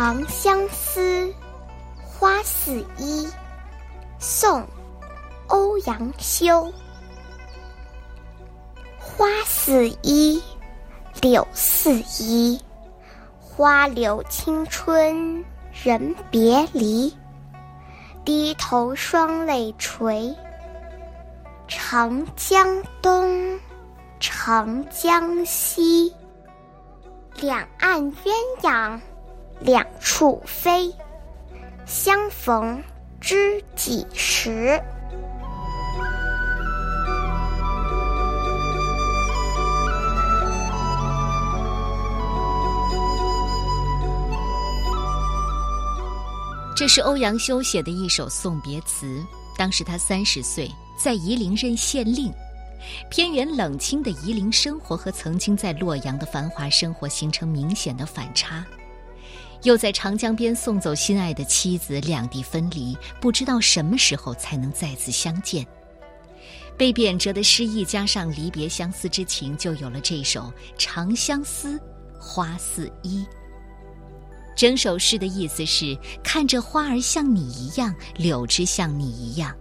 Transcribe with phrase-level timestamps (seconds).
[0.00, 1.30] 长相思，
[2.02, 3.28] 花似一。
[4.18, 4.62] 宋·
[5.48, 6.72] 欧阳修。
[8.98, 10.42] 花似一，
[11.20, 12.58] 柳似一。
[13.38, 17.14] 花柳青春人别离，
[18.24, 20.34] 低头双泪垂。
[21.68, 23.60] 长江东，
[24.18, 26.10] 长江西，
[27.34, 28.32] 两岸鸳
[28.62, 28.98] 鸯
[29.60, 30.92] 两处飞。
[31.86, 32.82] 相逢
[33.20, 34.80] 知几时？
[46.76, 49.22] 这是欧阳修写的一首送别词。
[49.58, 52.32] 当时他三十岁，在夷陵任县令。
[53.10, 58.64] 偏远冷清的夷陵生活和曾经在洛阳的繁华生活形成明显的反差。
[59.62, 65.66] 又在长江边送走心爱的妻子，两地分离，不知道什么时候才能再次相见。
[66.78, 70.40] 被贬谪的诗意加上离别相思之情，就有了这首
[70.78, 71.78] 《长相思，
[72.18, 73.22] 花似一》。
[74.56, 79.54] 整首诗的意思是：看着花儿像你一样，柳枝像你一样，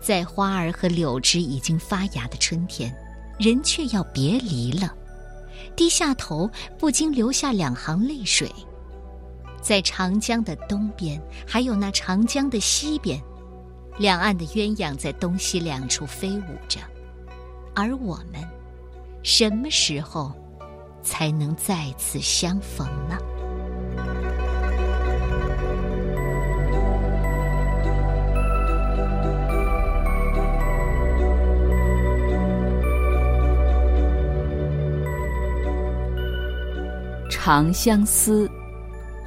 [0.00, 2.94] 在花儿和柳枝已经发芽的春天，
[3.38, 4.90] 人却要别离了，
[5.76, 8.50] 低下头，不禁流下两行泪水。
[9.62, 13.22] 在长江的东边，还有那长江的西边，
[13.96, 16.80] 两岸的鸳鸯在东西两处飞舞着，
[17.72, 18.42] 而我们，
[19.22, 20.32] 什么时候
[21.00, 23.16] 才能再次相逢呢？
[37.30, 38.50] 长相思。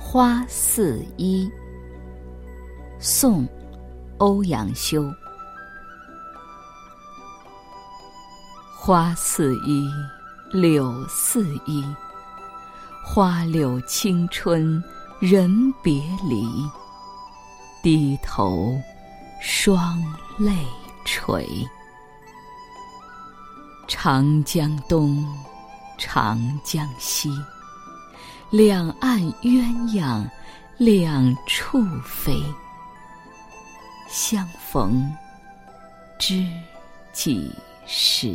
[0.08, 1.52] 花似一。
[3.00, 3.44] 宋·
[4.20, 5.12] 欧阳修。
[8.78, 9.90] 花似一，
[10.52, 11.84] 柳似一。
[13.04, 14.82] 花柳青春
[15.20, 15.52] 人
[15.82, 16.46] 别离，
[17.82, 18.80] 低头
[19.42, 20.00] 双
[20.38, 20.66] 泪
[21.04, 21.68] 垂。
[23.88, 25.28] 长江东，
[25.98, 27.32] 长江西。
[28.56, 30.26] 两岸鸳鸯
[30.78, 32.42] 两处飞，
[34.08, 35.14] 相逢
[36.18, 36.48] 知
[37.12, 37.52] 几
[37.86, 38.34] 时？